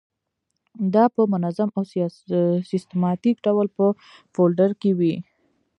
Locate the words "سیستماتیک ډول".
2.69-3.67